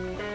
Bye. 0.00 0.29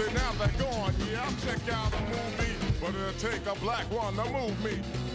They 0.00 0.14
now 0.14 0.32
they're 0.38 0.48
gone. 0.58 0.94
Yeah, 1.12 1.26
I'll 1.26 1.36
check 1.44 1.60
out 1.70 1.92
a 1.92 2.00
movie, 2.00 2.56
but 2.80 2.94
it'll 2.94 3.12
take 3.20 3.44
a 3.44 3.54
black 3.60 3.84
one 3.92 4.16
to 4.16 4.24
move 4.32 4.64
me. 4.64 5.09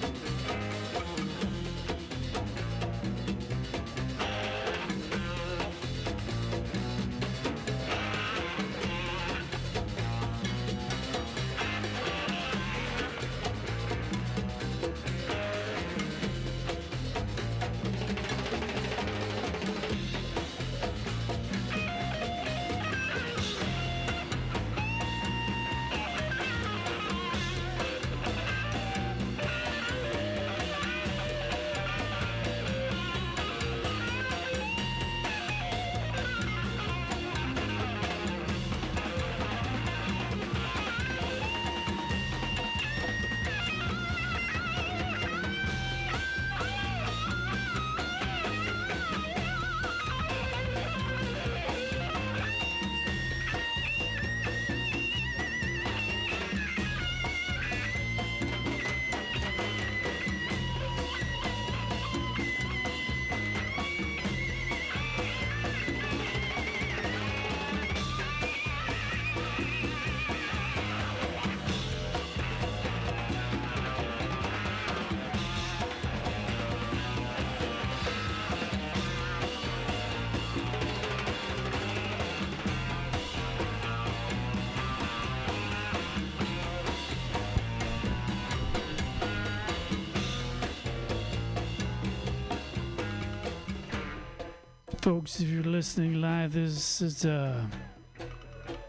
Folks, 95.25 95.41
if 95.41 95.49
you're 95.49 95.63
listening 95.63 96.21
live, 96.21 96.53
this 96.53 97.01
is 97.01 97.25
uh, 97.25 97.65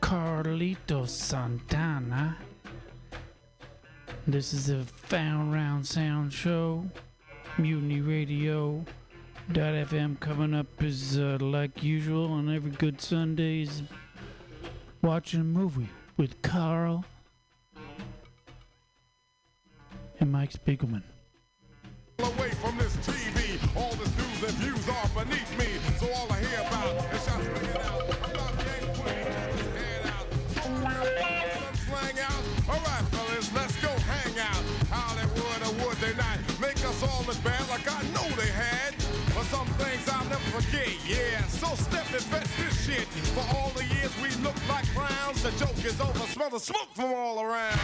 Carlito 0.02 1.08
Santana. 1.08 2.36
This 4.26 4.52
is 4.52 4.66
the 4.66 4.84
Found 4.84 5.54
Round 5.54 5.86
Sound 5.86 6.30
Show. 6.30 6.84
Mutiny 7.56 8.02
Radio. 8.02 8.84
FM 9.48 10.20
coming 10.20 10.52
up 10.52 10.66
is 10.82 11.18
uh, 11.18 11.38
like 11.40 11.82
usual 11.82 12.30
on 12.30 12.54
every 12.54 12.72
good 12.72 13.00
Sundays. 13.00 13.82
Watching 15.00 15.40
a 15.40 15.44
movie 15.44 15.88
with 16.18 16.42
Carl 16.42 17.06
and 20.20 20.30
Mike 20.30 20.52
Spiegelman. 20.52 21.02
Yeah. 41.08 41.42
So 41.46 41.68
step 41.74 42.06
and 42.12 42.22
fetch 42.22 42.56
this 42.56 42.86
shit. 42.86 43.06
For 43.34 43.56
all 43.56 43.70
the 43.70 43.84
years 43.84 44.12
we 44.22 44.30
look 44.42 44.56
like 44.68 44.84
clowns, 44.94 45.42
the 45.42 45.50
joke 45.52 45.84
is 45.84 46.00
over. 46.00 46.18
Smell 46.18 46.50
the 46.50 46.60
smoke 46.60 46.88
from 46.94 47.12
all 47.14 47.42
around. 47.42 47.78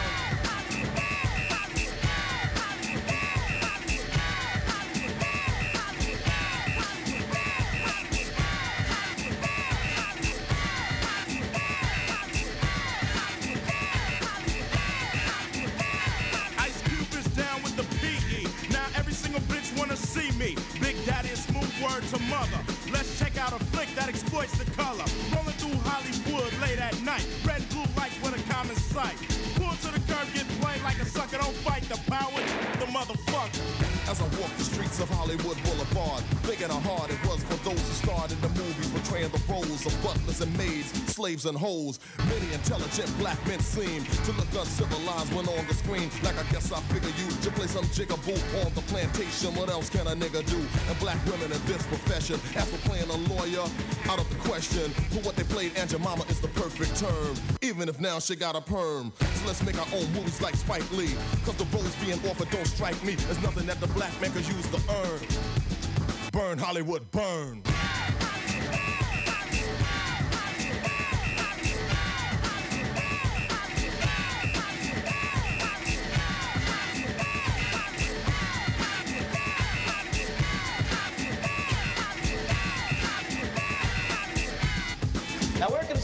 Ice 16.59 16.81
Cube 16.83 17.13
is 17.13 17.25
down 17.35 17.61
with 17.63 17.75
the 17.75 17.83
PE. 17.99 18.43
Now 18.71 18.85
every 18.95 19.13
single 19.13 19.41
bitch 19.41 19.77
wanna 19.77 19.95
see 19.95 20.31
me. 20.37 20.55
Big 20.79 20.95
Daddy 21.05 21.29
is 21.29 21.45
word 21.81 22.03
to 22.13 22.19
mother. 22.29 22.59
Let's 22.91 23.17
check 23.19 23.37
out 23.37 23.53
a 23.53 23.59
flick 23.71 23.89
that 23.95 24.09
exploits 24.09 24.57
the 24.57 24.69
color. 24.71 25.05
Rolling 25.33 25.57
through 25.57 25.77
Hollywood 25.87 26.51
late 26.61 26.79
at 26.79 26.99
night. 27.01 27.25
Red 27.45 27.61
and 27.61 27.69
blue 27.69 27.87
lights 27.97 28.19
with 28.21 28.35
a 28.37 28.43
common 28.51 28.75
sight. 28.75 29.17
Pull 29.55 29.73
to 29.83 29.89
the 29.93 30.01
curb, 30.11 30.27
get 30.33 30.47
played 30.61 30.81
like 30.83 30.99
a 30.99 31.05
sucker. 31.05 31.37
Don't 31.37 31.55
fight 31.65 31.83
the 31.89 31.99
power, 32.11 32.39
the 32.79 32.87
motherfucker. 32.91 33.63
As 34.09 34.19
I 34.19 34.27
walk 34.39 34.51
the 34.57 34.63
streets 34.63 34.99
of 34.99 35.09
Hollywood 35.09 35.57
Boulevard, 35.63 36.21
thinking 36.43 36.69
how 36.69 36.81
hard 36.83 37.09
it 37.09 37.19
was 37.25 37.41
for 37.43 37.57
those 37.63 37.79
who 37.79 37.93
in 38.31 38.41
the 38.41 38.49
movies, 38.59 38.91
portraying 39.13 39.31
the 39.31 39.51
roles 39.51 39.85
of 39.85 40.03
butlers 40.03 40.41
and 40.41 40.57
maids, 40.57 40.91
slaves 41.13 41.45
and 41.45 41.57
hoes. 41.57 41.99
Many 42.29 42.51
intelligent 42.53 43.15
black 43.19 43.37
men 43.47 43.59
seem 43.59 44.03
to 44.03 44.31
look 44.33 44.47
uncivilized 44.57 45.33
when 45.33 45.47
on 45.49 45.67
the 45.67 45.73
screen. 45.73 46.09
Like 46.23 46.37
I 46.37 46.43
guess 46.51 46.71
I 46.71 46.79
figure 46.89 47.13
you 47.21 47.29
to 47.29 47.51
play 47.51 47.67
some 47.67 47.85
jigaboo 47.85 48.65
on 48.65 48.73
the 48.73 48.81
plantation. 48.81 49.53
What 49.55 49.69
else 49.69 49.89
can 49.89 50.07
a 50.07 50.15
nigga 50.15 50.43
do? 50.49 50.57
And 50.89 50.99
black 50.99 51.23
women 51.25 51.51
in 51.51 51.61
this 51.65 51.85
profession, 51.85 52.39
as 52.55 52.69
for 52.69 52.89
playing 52.89 53.09
a 53.09 53.17
lawyer, 53.33 53.65
out 54.09 54.19
of 54.19 54.27
the 54.29 54.49
question. 54.49 54.89
For 55.13 55.21
what 55.21 55.35
they 55.35 55.43
played, 55.43 55.77
Aunt 55.77 55.93
Mama 55.99 56.23
is 56.29 56.39
the 56.39 56.47
perfect 56.49 56.95
term. 56.97 57.35
Even 57.61 57.89
if 57.89 57.99
now 57.99 58.19
she 58.19 58.35
got 58.35 58.55
a 58.55 58.61
perm. 58.61 59.13
So 59.19 59.45
let's 59.45 59.63
make 59.63 59.77
our 59.77 59.87
own 59.93 60.11
movies 60.13 60.41
like 60.41 60.55
Spike 60.55 60.89
Lee. 60.91 61.13
Cause 61.45 61.55
the 61.57 61.65
roles 61.65 61.95
being 61.97 62.19
offered 62.29 62.49
don't 62.49 62.67
strike 62.67 63.01
me 63.03 63.13
as 63.29 63.41
nothing 63.43 63.67
that 63.67 63.79
the 63.79 63.87
black 63.87 64.13
man 64.21 64.31
could 64.31 64.47
use 64.47 64.67
to 64.69 64.79
earn. 64.89 65.21
Burn 66.31 66.57
Hollywood, 66.57 67.11
burn. 67.11 67.61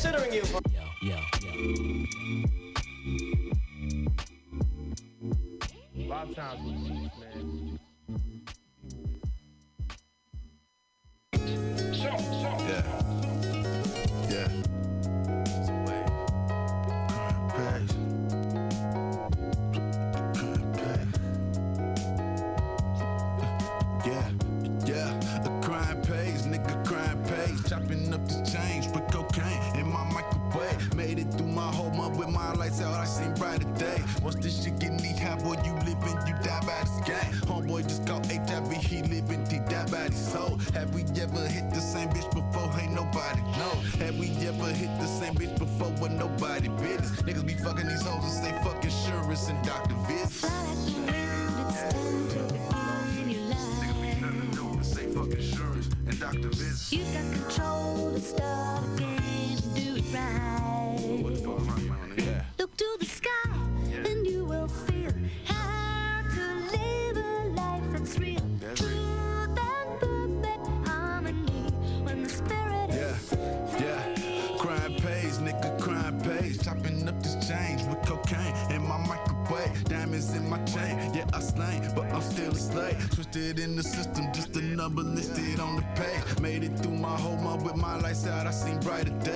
Considering 0.02 0.34
you 0.34 0.42
for. 0.46 0.59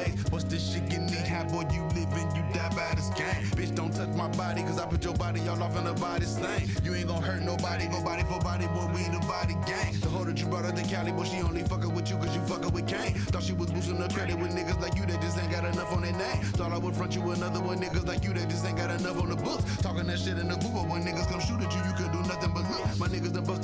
Brighter. 0.03 0.29
What's 0.29 0.45
this 0.45 0.73
shit 0.73 0.89
get 0.89 1.01
need? 1.01 1.27
How 1.27 1.43
boy, 1.45 1.65
you 1.71 1.83
living, 1.95 2.29
you 2.35 2.43
die 2.53 2.69
by 2.75 2.93
this 2.95 3.09
game. 3.09 3.43
Bitch, 3.55 3.75
don't 3.75 3.93
touch 3.93 4.09
my 4.09 4.27
body, 4.29 4.61
cause 4.63 4.79
I 4.79 4.87
put 4.87 5.03
your 5.03 5.13
body 5.13 5.41
all 5.47 5.61
off 5.61 5.77
in 5.77 5.85
the 5.85 5.93
body 5.93 6.25
slang. 6.25 6.69
You 6.83 6.93
ain't 6.95 7.07
gonna 7.07 7.25
hurt 7.25 7.41
nobody, 7.41 7.87
go 7.87 8.03
body 8.03 8.23
for 8.23 8.39
body, 8.39 8.67
boy, 8.67 8.87
we 8.93 9.03
the 9.03 9.23
body 9.27 9.55
gang. 9.65 9.93
The 9.99 10.09
hoe 10.09 10.25
that 10.25 10.39
you 10.39 10.47
brought 10.47 10.65
up 10.65 10.75
to 10.75 10.83
Cali, 10.83 11.11
boy, 11.11 11.23
she 11.25 11.41
only 11.41 11.63
fucking 11.63 11.93
with 11.93 12.09
you 12.09 12.17
cause 12.17 12.35
you 12.35 12.41
fucking 12.41 12.71
with 12.71 12.87
Kane. 12.87 13.13
Thought 13.31 13.43
she 13.43 13.53
was 13.53 13.71
boosting 13.71 13.99
the 13.99 14.07
credit 14.09 14.37
with 14.37 14.51
niggas 14.51 14.79
like 14.81 14.95
you 14.95 15.05
that 15.05 15.21
just 15.21 15.37
ain't 15.37 15.51
got 15.51 15.65
enough 15.65 15.91
on 15.93 16.01
their 16.01 16.13
name. 16.13 16.41
Thought 16.57 16.71
I 16.71 16.77
would 16.77 16.95
front 16.95 17.15
you 17.15 17.31
another 17.31 17.61
one, 17.61 17.79
niggas 17.79 18.07
like 18.07 18.23
you 18.23 18.33
that 18.33 18.49
just 18.49 18.65
ain't 18.65 18.77
got 18.77 18.91
enough 18.91 19.19
on 19.19 19.29
the 19.29 19.35
books. 19.35 19.63
Talking 19.77 20.07
that 20.07 20.19
shit 20.19 20.37
in 20.37 20.47
the 20.47 20.57
booth, 20.57 20.73
but 20.73 20.87
when 20.87 21.03
niggas 21.03 21.29
come 21.29 21.39
shoot 21.39 21.61
at 21.61 21.73
you, 21.73 21.81
you 21.87 21.93
could 21.95 22.11
do 22.11 22.21
nothing 22.27 22.53
but 22.53 22.69
look. 22.69 22.83
My 22.99 23.07
niggas 23.07 23.33
done 23.33 23.45
bust 23.45 23.63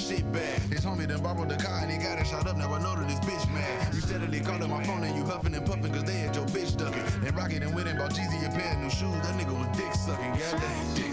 shit 0.00 0.32
bag. 0.32 0.60
His 0.72 0.84
homie 0.84 1.06
done 1.06 1.22
borrowed 1.22 1.48
the 1.48 1.56
car 1.56 1.80
and 1.82 1.90
he 1.90 1.98
got 1.98 2.18
it 2.18 2.26
shot 2.26 2.46
up, 2.46 2.56
now 2.56 2.72
I 2.72 2.82
know 2.82 2.96
that 2.96 3.06
this 3.08 3.20
bitch 3.20 3.46
mad. 3.52 3.94
You 3.94 4.00
steadily 4.00 4.40
calling 4.40 4.70
my 4.70 4.82
phone 4.84 5.04
and 5.04 5.16
you 5.16 5.24
huffing 5.24 5.54
and 5.54 5.66
puffing 5.66 5.92
cause 5.92 6.04
they 6.04 6.18
had 6.18 6.34
your 6.34 6.46
bitch 6.46 6.76
ducking. 6.76 7.04
And 7.26 7.36
Rocket 7.36 7.62
and 7.62 7.74
went 7.74 7.88
and 7.88 7.98
bought 7.98 8.12
Jeezy 8.12 8.40
a 8.46 8.50
pair 8.50 8.72
of 8.74 8.80
new 8.80 8.90
shoes, 8.90 9.20
that 9.26 9.36
nigga 9.38 9.52
was 9.52 9.76
dick 9.76 9.92
sucking, 9.94 10.32
goddamn 10.38 10.94
dick 10.94 11.09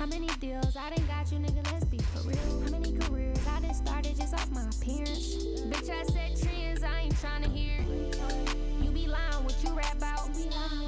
How 0.00 0.06
many 0.06 0.28
deals 0.40 0.76
I 0.78 0.88
done 0.88 1.04
got 1.06 1.30
you, 1.30 1.38
nigga? 1.40 1.62
Let's 1.70 1.84
be 1.84 1.98
for 1.98 2.26
real. 2.26 2.38
How 2.64 2.70
many 2.70 2.96
careers 3.00 3.36
I 3.46 3.60
done 3.60 3.74
started 3.74 4.16
just 4.16 4.32
off 4.32 4.50
my 4.50 4.62
appearance? 4.62 5.36
Bitch, 5.68 5.90
I 5.90 6.04
set 6.04 6.40
trends, 6.40 6.82
I 6.82 7.00
ain't 7.00 7.14
tryna 7.16 7.54
hear 7.54 7.84
it. 7.86 8.18
You 8.82 8.90
be 8.92 9.06
lying 9.06 9.44
what 9.44 9.62
you 9.62 9.74
rap 9.74 9.98
about. 9.98 10.30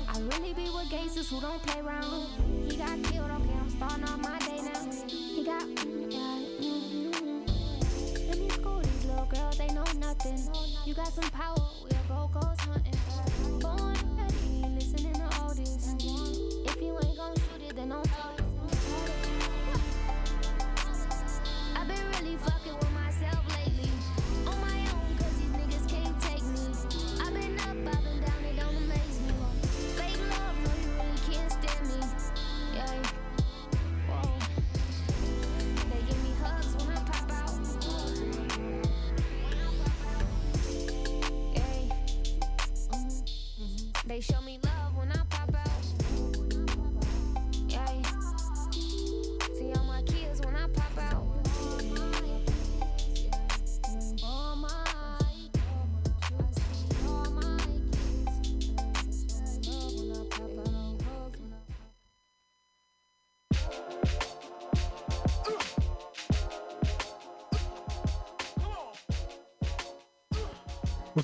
I 0.08 0.18
really 0.18 0.54
be 0.54 0.70
with 0.70 0.88
gangsters 0.88 1.28
who 1.28 1.42
don't 1.42 1.62
play 1.62 1.82
around. 1.82 2.26
He 2.70 2.74
got 2.78 3.02
killed, 3.02 3.30
okay, 3.30 3.52
I'm 3.60 3.68
starting 3.68 4.04
on 4.04 4.22
my 4.22 4.38
day 4.38 4.62
now. 4.62 4.80
He 5.06 5.44
got. 5.44 5.66
Let 8.28 8.38
me 8.38 8.48
school 8.48 8.80
these 8.80 9.04
little 9.04 9.26
girls, 9.26 9.58
they 9.58 9.68
know 9.74 9.84
nothing. 9.98 10.40
You 10.86 10.94
got 10.94 11.12
some 11.12 11.28
power, 11.32 11.58
we'll 11.82 12.08
go 12.08 12.30
ghost 12.32 12.62
hunting. 12.62 13.11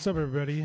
Up, 0.09 0.17
everybody? 0.17 0.65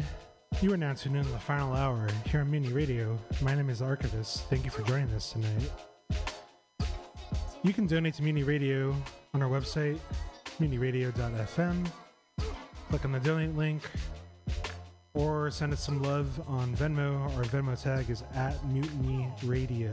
You 0.62 0.71
are 0.71 0.77
now 0.77 0.93
tuned 0.93 1.17
in 1.17 1.29
the 1.29 1.38
final 1.38 1.73
hour 1.73 2.08
here 2.27 2.39
on 2.39 2.49
Mutiny 2.49 2.71
Radio. 2.71 3.19
My 3.41 3.53
name 3.53 3.69
is 3.69 3.82
Archivist. 3.82 4.47
Thank 4.49 4.63
you 4.63 4.71
for 4.71 4.84
joining 4.84 5.13
us 5.13 5.34
tonight. 5.34 5.69
You 7.62 7.73
can 7.73 7.86
donate 7.86 8.13
to 8.13 8.23
Mutiny 8.23 8.43
Radio 8.43 8.95
on 9.34 9.41
our 9.41 9.49
website, 9.49 9.99
mutinyradio.fm. 10.62 11.91
Click 12.88 13.03
on 13.03 13.12
the 13.12 13.19
donate 13.19 13.53
link 13.58 13.82
or 15.13 15.51
send 15.51 15.73
us 15.73 15.84
some 15.84 16.01
love 16.01 16.41
on 16.47 16.73
Venmo. 16.77 17.19
Our 17.36 17.43
Venmo 17.43 17.82
tag 17.82 18.10
is 18.10 18.23
at 18.36 18.65
Mutiny 18.67 19.27
Radio. 19.43 19.91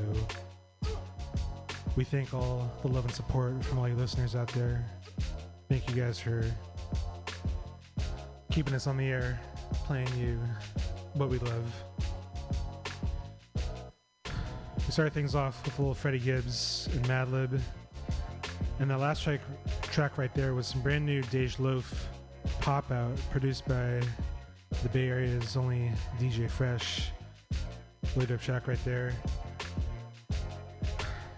We 1.96 2.04
thank 2.04 2.32
all 2.34 2.70
the 2.82 2.88
love 2.88 3.04
and 3.04 3.12
support 3.12 3.64
from 3.64 3.80
all 3.80 3.88
you 3.88 3.96
listeners 3.96 4.36
out 4.36 4.52
there. 4.52 4.86
Thank 5.68 5.88
you 5.88 6.00
guys 6.00 6.20
for 6.20 6.44
keeping 8.50 8.74
us 8.74 8.86
on 8.86 8.96
the 8.96 9.06
air, 9.06 9.40
playing 9.84 10.08
you 10.18 10.38
what 11.14 11.28
we 11.28 11.38
love. 11.38 11.84
We 14.76 14.92
started 14.92 15.14
things 15.14 15.34
off 15.34 15.64
with 15.64 15.78
a 15.78 15.82
little 15.82 15.94
Freddie 15.94 16.18
Gibbs 16.18 16.88
and 16.92 17.04
Madlib. 17.06 17.60
And 18.80 18.90
that 18.90 18.98
last 18.98 19.22
track, 19.22 19.40
track 19.82 20.18
right 20.18 20.34
there 20.34 20.54
was 20.54 20.66
some 20.66 20.80
brand 20.80 21.06
new 21.06 21.22
Dej 21.24 21.60
Loaf 21.60 22.08
pop 22.60 22.90
out 22.90 23.16
produced 23.30 23.66
by 23.68 24.00
the 24.82 24.88
Bay 24.92 25.08
Area's 25.08 25.56
only 25.56 25.92
DJ 26.18 26.50
Fresh. 26.50 27.10
Really 28.16 28.26
dope 28.26 28.40
track 28.40 28.66
right 28.66 28.82
there. 28.84 29.12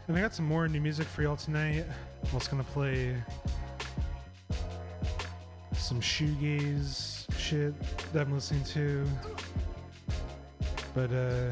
And 0.09 0.17
I 0.17 0.21
got 0.21 0.35
some 0.35 0.47
more 0.47 0.67
new 0.69 0.81
music 0.81 1.07
for 1.07 1.23
y'all 1.23 1.37
tonight. 1.37 1.85
I'm 2.25 2.35
also 2.35 2.51
gonna 2.51 2.65
play 2.65 3.17
some 5.83 6.01
shoegaze 6.01 7.27
shit 7.37 7.75
that 8.13 8.23
I'm 8.23 8.33
listening 8.33 8.63
to. 8.65 9.05
But 10.95 11.13
uh 11.13 11.51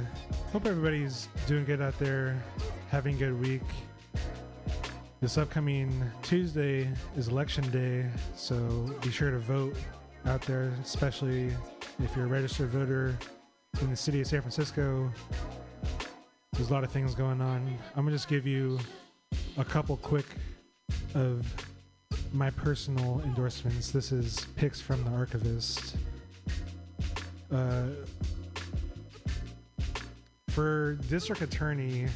hope 0.53 0.67
everybody's 0.67 1.29
doing 1.49 1.65
good 1.65 1.83
out 1.83 1.99
there, 1.99 2.41
having 2.91 3.17
a 3.17 3.19
good 3.19 3.41
week. 3.41 3.63
This 5.21 5.37
upcoming 5.37 6.03
Tuesday 6.23 6.89
is 7.17 7.27
election 7.29 7.69
day, 7.71 8.07
so 8.37 8.57
be 9.03 9.11
sure 9.11 9.33
to 9.33 9.39
vote 9.39 9.77
out 10.27 10.43
there, 10.43 10.73
especially 10.81 11.51
if 12.03 12.15
you're 12.15 12.27
a 12.27 12.29
registered 12.29 12.69
voter 12.69 13.19
in 13.81 13.91
the 13.91 13.97
city 13.97 14.21
of 14.21 14.29
San 14.29 14.43
Francisco. 14.43 15.13
There's 16.53 16.71
a 16.71 16.73
lot 16.73 16.85
of 16.85 16.93
things 16.93 17.17
going 17.17 17.41
on. 17.41 17.77
I'm 17.97 18.05
gonna 18.05 18.17
just 18.17 18.29
give 18.29 18.47
you 18.47 18.79
a 19.59 19.65
couple 19.65 19.97
quick 19.97 20.27
of 21.15 21.45
my 22.33 22.51
personal 22.51 23.21
endorsements. 23.25 23.91
This 23.91 24.13
is 24.13 24.47
picks 24.57 24.81
from 24.81 25.03
the 25.05 25.11
archivist. 25.11 25.97
Uh, 27.53 27.87
for 30.49 30.95
district 31.09 31.43
attorney, 31.43 32.07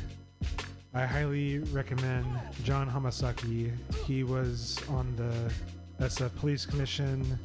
I 0.92 1.06
highly 1.06 1.58
recommend 1.58 2.26
John 2.62 2.88
Hamasaki. 2.88 3.72
He 4.06 4.22
was 4.22 4.80
on 4.88 5.14
the 5.16 6.04
SF 6.04 6.34
Police 6.36 6.66
Commission, 6.66 7.38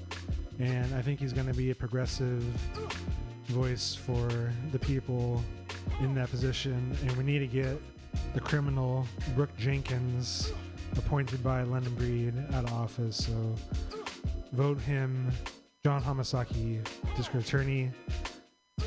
and 0.60 0.93
I 0.93 1.01
think 1.01 1.19
he's 1.19 1.34
going 1.34 1.47
to 1.47 1.53
be 1.53 1.71
a 1.71 1.75
progressive 1.75 2.43
voice 3.47 3.95
for 3.95 4.51
the 4.71 4.79
people 4.79 5.43
in 6.01 6.13
that 6.15 6.29
position. 6.29 6.95
And 7.01 7.12
we 7.17 7.23
need 7.23 7.39
to 7.39 7.47
get 7.47 7.82
the 8.34 8.39
criminal 8.39 9.08
Brooke 9.36 9.55
Jenkins 9.58 10.53
appointed 10.97 11.43
by 11.43 11.63
London 11.63 11.93
Breed 11.95 12.34
out 12.54 12.65
of 12.65 12.73
office. 12.73 13.25
So 13.25 13.56
vote 14.52 14.80
him, 14.80 15.32
John 15.84 16.02
Hamasaki, 16.02 16.86
district 17.15 17.47
attorney. 17.47 17.91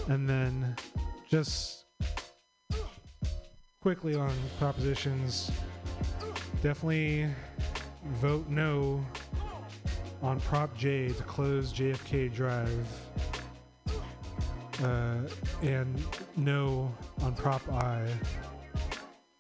And 0.09 0.29
then 0.29 0.77
just 1.29 1.85
quickly 3.81 4.15
on 4.15 4.33
propositions, 4.59 5.51
definitely 6.63 7.29
vote 8.15 8.49
no 8.49 9.05
on 10.23 10.41
Prop 10.41 10.77
J 10.77 11.09
to 11.09 11.23
close 11.25 11.73
JFK 11.73 12.33
Drive. 12.33 12.87
Uh, 14.83 15.19
and 15.63 16.03
no 16.37 16.93
on 17.23 17.35
Prop 17.35 17.67
I. 17.71 18.07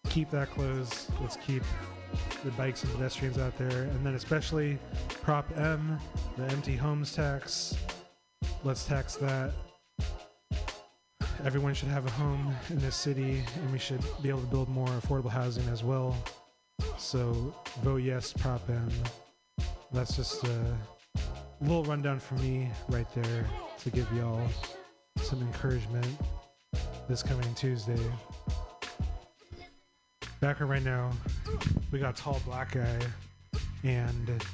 Keep 0.09 0.31
that 0.31 0.51
closed. 0.51 1.11
Let's 1.21 1.37
keep 1.37 1.63
the 2.45 2.51
bikes 2.53 2.83
and 2.83 2.93
pedestrians 2.93 3.39
out 3.39 3.57
there. 3.57 3.83
And 3.83 4.05
then, 4.05 4.15
especially 4.15 4.79
Prop 5.23 5.47
M, 5.57 5.99
the 6.37 6.45
empty 6.47 6.77
homes 6.77 7.15
tax. 7.15 7.77
Let's 8.65 8.85
tax 8.85 9.17
that. 9.17 9.53
Everyone 11.45 11.75
should 11.75 11.89
have 11.89 12.07
a 12.07 12.11
home 12.11 12.55
in 12.71 12.79
this 12.79 12.95
city, 12.95 13.43
and 13.57 13.73
we 13.73 13.79
should 13.79 14.01
be 14.23 14.29
able 14.29 14.41
to 14.41 14.47
build 14.47 14.69
more 14.69 14.89
affordable 14.89 15.31
housing 15.31 15.67
as 15.69 15.83
well. 15.83 16.17
So, 16.99 17.55
vote 17.83 18.03
yes, 18.03 18.33
Prop 18.33 18.63
M. 18.69 18.89
That's 19.93 20.17
just 20.17 20.45
a 20.45 20.79
little 21.61 21.85
rundown 21.85 22.19
for 22.21 22.35
me 22.35 22.71
right 22.89 23.13
there 23.15 23.45
to 23.81 23.91
give 23.91 24.11
y'all 24.13 24.49
some 25.21 25.41
encouragement 25.41 26.07
this 27.09 27.23
coming 27.23 27.53
Tuesday. 27.55 27.99
Back 30.43 30.59
right 30.59 30.83
now, 30.83 31.13
we 31.93 32.01
got 32.01 32.17
Tall 32.17 32.43
Black 32.45 32.73
Guy 32.73 32.99
and 33.85 34.45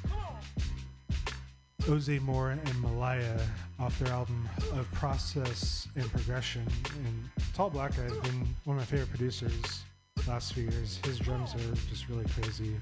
Oze 1.87 2.21
Moore 2.21 2.51
and 2.51 2.79
Malaya 2.79 3.39
off 3.79 3.97
their 3.97 4.13
album 4.13 4.47
of 4.73 4.87
Process 4.91 5.87
and 5.95 6.07
Progression. 6.11 6.63
And 7.05 7.29
Tall 7.55 7.71
Black 7.71 7.97
Guy 7.97 8.03
has 8.03 8.11
been 8.19 8.47
one 8.65 8.77
of 8.77 8.81
my 8.81 8.85
favorite 8.85 9.09
producers 9.09 9.81
last 10.27 10.53
few 10.53 10.65
years. 10.65 10.99
His 11.05 11.17
drums 11.17 11.55
are 11.55 11.75
just 11.89 12.07
really 12.07 12.25
crazy. 12.39 12.75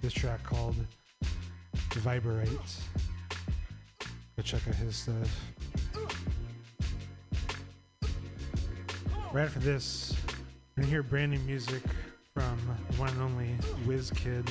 This 0.00 0.12
track 0.12 0.42
called 0.42 0.74
Vibrate. 1.92 2.48
Go 4.36 4.42
check 4.42 4.66
out 4.66 4.74
his 4.74 4.96
stuff. 4.96 5.40
Right 9.32 9.44
after 9.44 9.60
this, 9.60 10.12
we're 10.76 10.82
gonna 10.82 10.90
hear 10.90 11.04
brand 11.04 11.30
new 11.30 11.38
music 11.38 11.84
from 12.38 12.98
one 12.98 13.08
and 13.08 13.20
only 13.20 13.50
Wizkid. 13.84 14.48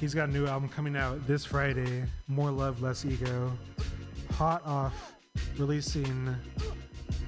He's 0.00 0.14
got 0.14 0.28
a 0.28 0.32
new 0.32 0.48
album 0.48 0.68
coming 0.68 0.96
out 0.96 1.24
this 1.28 1.44
Friday, 1.44 2.02
More 2.26 2.50
Love, 2.50 2.82
Less 2.82 3.04
Ego. 3.04 3.52
Hot 4.32 4.66
off 4.66 5.14
releasing 5.58 6.34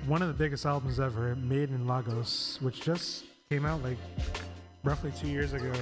one 0.09 0.23
of 0.23 0.29
the 0.29 0.35
biggest 0.35 0.67
albums 0.67 0.99
ever, 0.99 1.37
Made 1.37 1.69
in 1.69 1.87
Lagos, 1.87 2.59
which 2.61 2.81
just 2.81 3.27
came 3.49 3.65
out 3.65 3.81
like 3.85 3.99
roughly 4.83 5.13
two 5.17 5.29
years 5.29 5.53
ago. 5.53 5.73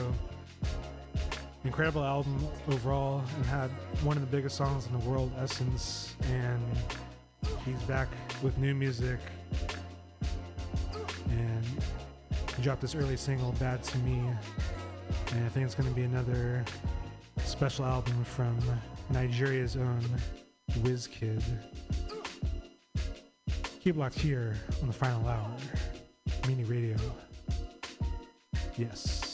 Incredible 1.65 2.05
album 2.05 2.47
overall, 2.69 3.23
and 3.37 3.47
had 3.47 3.71
one 4.03 4.19
of 4.19 4.21
the 4.21 4.37
biggest 4.37 4.55
songs 4.55 4.87
in 4.87 4.93
the 4.93 5.09
world, 5.09 5.33
Essence. 5.39 6.15
And 6.31 6.63
he's 7.65 7.81
back 7.85 8.09
with 8.43 8.59
new 8.59 8.75
music. 8.75 9.19
And 11.31 11.65
dropped 12.63 12.81
this 12.81 12.95
early 12.95 13.17
single, 13.17 13.53
Bad 13.53 13.83
to 13.85 13.99
Me. 13.99 14.21
And 15.33 15.45
I 15.45 15.49
think 15.49 15.67
it's 15.67 15.75
going 15.75 15.89
to 15.89 15.95
be 15.95 16.03
another 16.03 16.65
special 17.45 17.85
album 17.85 18.25
from 18.25 18.59
Nigeria's 19.11 19.77
own 19.77 20.03
Wizkid. 20.79 21.43
Keep 23.81 23.97
locked 23.97 24.19
here 24.19 24.57
on 24.83 24.89
the 24.89 24.93
final 24.93 25.27
hour. 25.27 25.51
Mutiny 26.47 26.65
Radio. 26.65 26.97
Yes. 28.77 29.28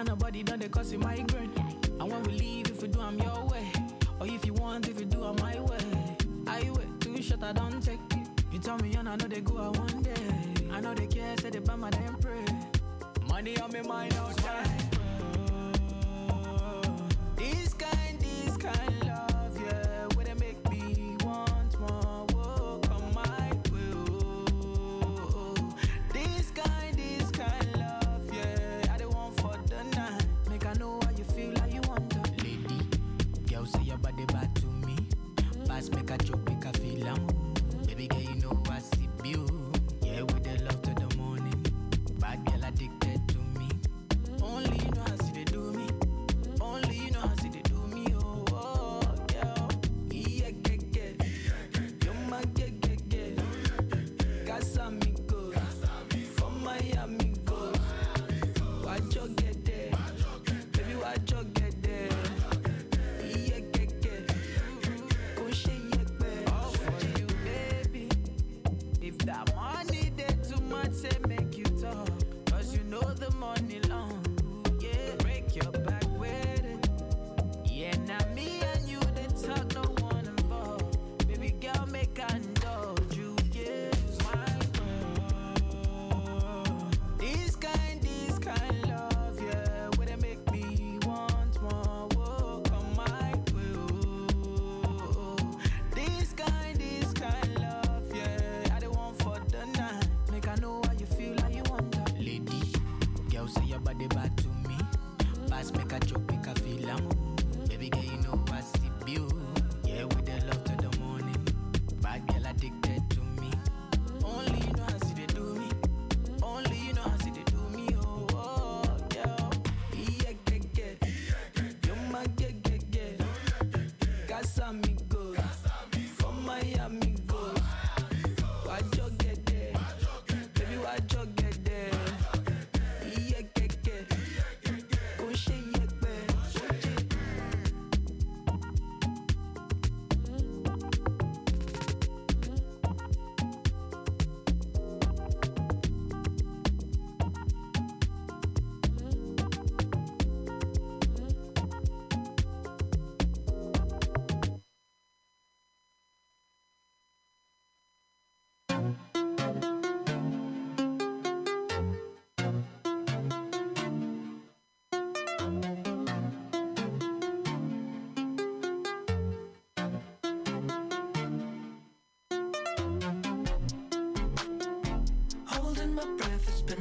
Now 0.00 0.14
nobody 0.14 0.42
done 0.42 0.60
they 0.60 0.68
cause 0.70 0.90
you 0.90 0.98
migraine. 0.98 1.52
and 2.00 2.10
when 2.10 2.22
we 2.22 2.32
leave 2.32 2.70
if 2.70 2.80
we 2.80 2.88
do 2.88 3.02
I'm 3.02 3.18
your 3.18 3.44
way. 3.44 3.70
Or 4.18 4.26
if 4.26 4.46
you 4.46 4.54
want, 4.54 4.88
if 4.88 4.98
you 4.98 5.04
do 5.04 5.22
I'm 5.22 5.36
my 5.36 5.60
way. 5.60 6.16
I 6.46 6.70
wait 6.74 7.00
too 7.00 7.20
short, 7.20 7.42
I 7.42 7.52
don't 7.52 7.82
take. 7.82 8.00
You 8.50 8.58
tell 8.60 8.78
me 8.78 8.94
and 8.94 9.06
I 9.06 9.16
know 9.16 9.28
they 9.28 9.42
go 9.42 9.58
out 9.58 9.76
one 9.76 10.00
day. 10.00 10.14
I 10.72 10.80
know 10.80 10.94
they 10.94 11.06
care, 11.06 11.36
say 11.36 11.50
they 11.50 11.58
buy 11.58 11.76
my 11.76 11.90
damn 11.90 12.16
pray. 12.16 12.46
Money 13.28 13.58
on 13.60 13.72
me 13.72 13.82
mind 13.82 14.14
out. 14.14 14.49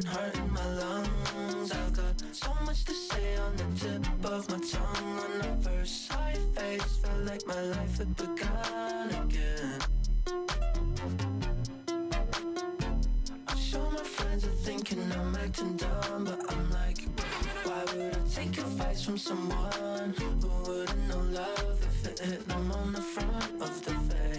been 0.02 0.12
hurting 0.12 0.54
my 0.54 0.66
lungs. 0.76 1.72
I've 1.72 1.94
got 1.94 2.22
so 2.32 2.54
much 2.66 2.86
to 2.86 2.94
say 2.94 3.38
on 3.38 3.56
the 3.56 3.64
tip 3.80 4.26
of 4.26 4.50
my 4.50 4.58
tongue. 4.60 5.16
When 5.18 5.42
I 5.42 5.56
first 5.62 6.08
saw 6.08 6.30
your 6.30 6.42
face, 6.56 6.98
felt 6.98 7.26
like 7.26 7.46
my 7.48 7.62
life 7.62 7.98
had 7.98 8.16
begun 8.16 9.10
again. 9.24 9.80
I 13.48 13.56
show 13.56 13.92
my 13.92 14.04
friends 14.04 14.46
are 14.46 14.60
thinking 14.68 15.12
I'm 15.12 15.36
acting 15.36 15.76
dumb 15.76 16.24
But 16.26 16.40
I'm 16.50 16.72
like, 16.72 17.02
why 17.64 17.84
would 17.94 18.16
I 18.16 18.20
take 18.30 18.58
advice 18.58 19.04
from 19.04 19.18
someone 19.18 20.14
Who 20.18 20.48
wouldn't 20.66 21.08
know 21.08 21.24
love 21.32 21.80
if 21.82 22.08
it 22.08 22.20
hit 22.20 22.48
them 22.48 22.72
on 22.72 22.94
the 22.94 23.02
front 23.02 23.62
of 23.62 23.86
the 23.86 23.94
face? 24.14 24.39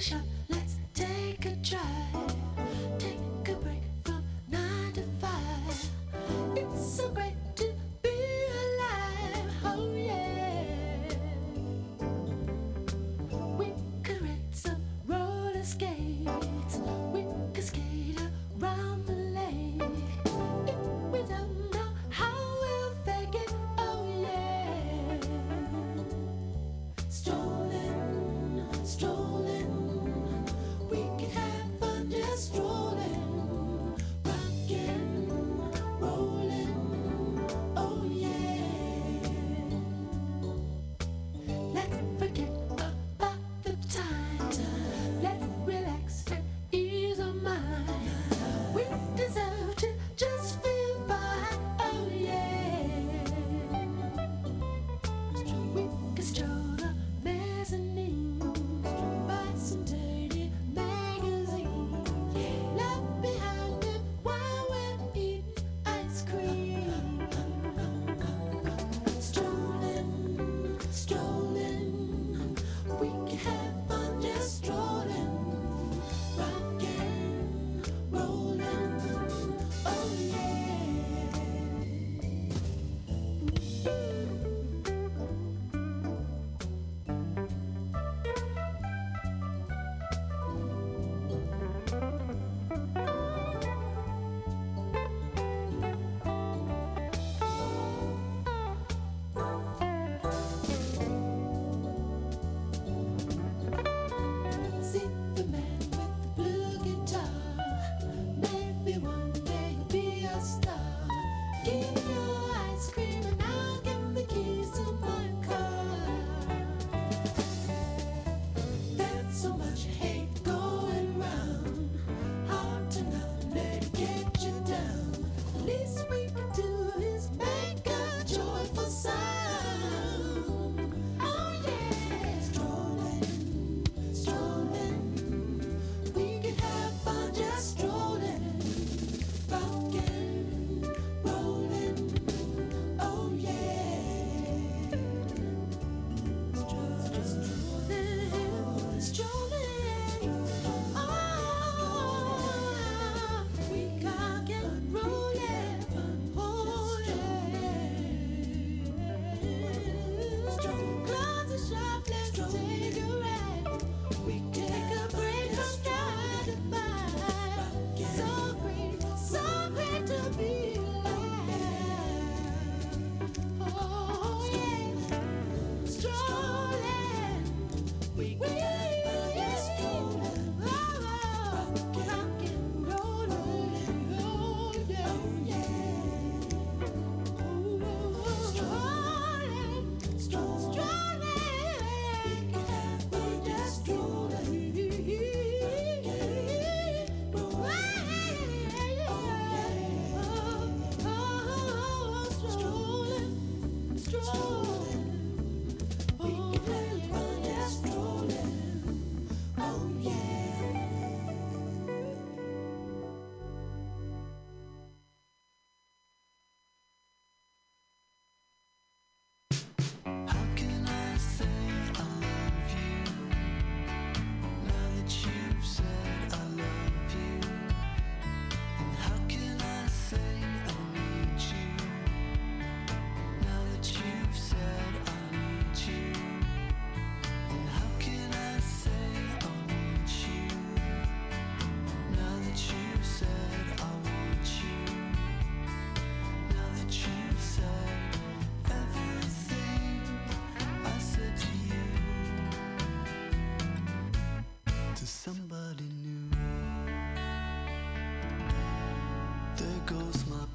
Shop, 0.00 0.22
let's 0.48 0.76
take 0.92 1.44
a 1.46 1.56
drive. 1.56 2.36
Take 2.98 3.33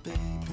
baby. 0.10 0.49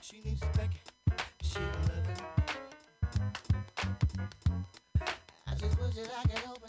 She 0.00 0.20
needs 0.24 0.40
to 0.40 0.46
think 0.48 0.70
she 1.42 1.58
loving. 1.58 2.24
I 5.48 5.54
just 5.56 5.80
wish 5.80 5.94
that 5.96 6.10
I 6.16 6.28
could. 6.28 6.61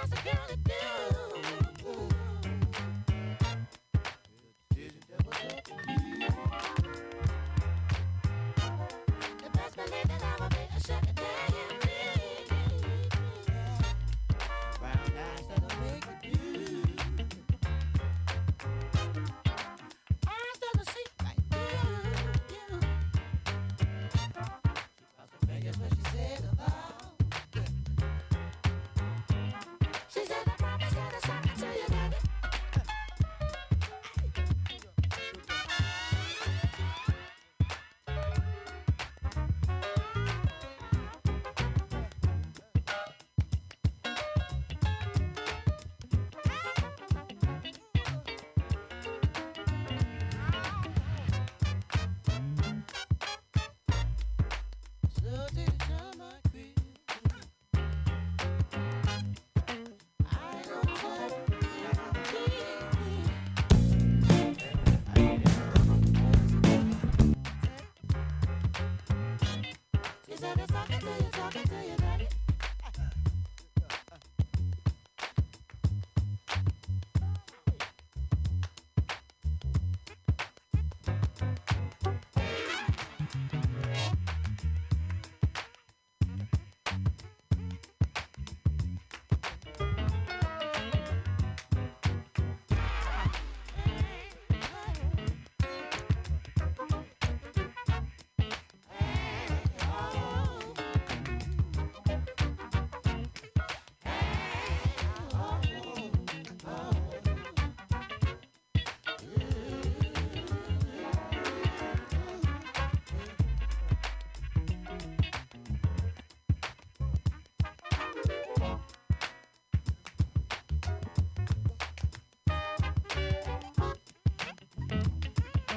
Sense 0.00 0.12
of 0.12 0.24
girl 0.24 0.46
to 0.48 0.56
do? 0.56 0.95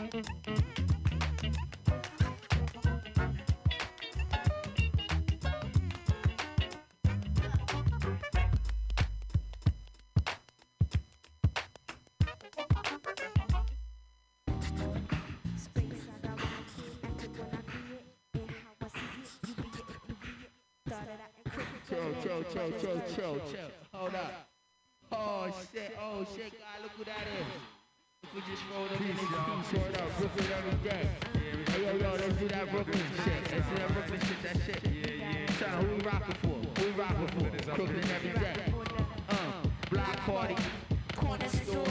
Chill, 0.10 0.24
chill, 22.22 22.72
chill, 22.80 23.02
chill, 23.14 23.42
chill. 23.52 23.72
Hold 23.94 24.16
up. 24.16 24.50
Oh 25.12 25.52
shit, 25.72 25.96
oh 26.02 26.26
shit, 26.36 26.52
God, 26.54 26.82
look 26.82 26.92
who 26.98 27.04
that 27.04 27.28
is. 27.40 27.79
Look 28.36 28.44
who 28.44 28.52
just 28.52 28.64
rolled 28.72 28.92
up 28.92 29.02
in 29.02 29.08
this 29.08 29.18
piece. 29.18 29.82
Word 29.82 29.98
up, 29.98 30.18
Brooklyn 30.20 30.46
every 30.56 30.90
day. 30.90 31.10
Hey, 31.72 31.82
yo, 31.84 31.92
yo, 31.98 32.12
let's 32.12 32.36
do 32.36 32.48
that 32.50 32.70
Brooklyn 32.70 32.98
shit. 33.24 33.52
Let's 33.52 33.70
do 33.70 33.76
that 33.76 33.94
Brooklyn 33.94 34.20
shit, 34.20 34.44
that 34.44 34.58
shit. 34.66 34.82
Yeah, 34.86 35.32
yeah. 35.32 35.46
Tell 35.58 35.82
who 35.82 35.96
we 35.96 36.02
rockin' 36.04 36.36
for? 36.44 36.82
Who 36.82 36.86
we 36.86 36.92
rockin' 36.92 37.28
for? 37.28 37.76
Brooklyn 37.76 38.04
every 38.12 38.40
day. 38.40 38.74
Uh, 39.30 39.36
block 39.90 40.18
party. 40.18 40.56
corner 41.16 41.50
store, 41.50 41.86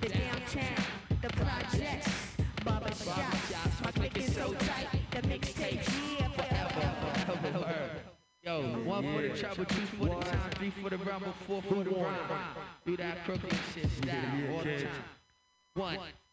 the 0.00 0.08
downtown, 0.08 0.84
the 1.22 1.28
projects, 1.28 2.36
barber 2.64 2.92
shops. 2.94 3.52
My 3.84 3.92
click 3.92 4.18
is 4.18 4.34
so 4.34 4.52
tight, 4.54 4.88
the 5.12 5.22
mixtapes, 5.22 6.18
yeah, 6.18 6.28
forever. 6.28 7.58
Word. 7.58 7.90
Yo, 8.42 8.62
one 8.84 9.04
for 9.14 9.22
the 9.22 9.38
trouble, 9.38 9.64
two 9.64 9.86
for 9.86 10.06
the 10.06 10.24
time, 10.24 10.50
three 10.56 10.70
for 10.70 10.90
the 10.90 10.98
rumble, 10.98 11.32
four 11.46 11.62
for 11.62 11.84
the 11.84 11.90
rhyme. 11.90 12.40
Do 12.84 12.96
that 12.96 13.24
Brooklyn 13.24 13.56
shit 13.74 13.90
style 13.90 14.52
all 14.52 14.64
the 14.64 14.82
time. 14.82 14.90
One, 15.74 15.96
two, 15.96 16.23